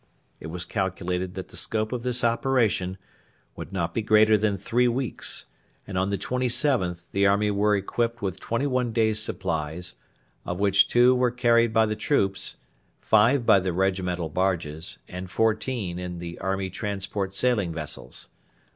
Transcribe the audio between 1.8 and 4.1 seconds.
of this operation would not be